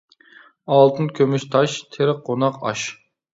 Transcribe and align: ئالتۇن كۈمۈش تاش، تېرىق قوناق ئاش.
ئالتۇن 0.75 1.09
كۈمۈش 1.19 1.45
تاش، 1.57 1.77
تېرىق 1.97 2.25
قوناق 2.31 2.59
ئاش. 2.71 2.89